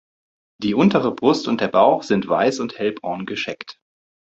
Die 0.63 0.73
untere 0.73 1.13
Brust 1.13 1.47
und 1.47 1.61
der 1.61 1.67
Bauch 1.67 2.01
sind 2.01 2.27
weiß 2.27 2.59
und 2.59 2.79
hellbraun 2.79 3.27
gescheckt. 3.27 3.77